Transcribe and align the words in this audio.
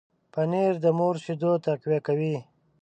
پنېر 0.33 0.73
د 0.83 0.85
مور 0.97 1.15
شیدو 1.23 1.51
تقویه 1.65 1.99
کوي. 2.07 2.35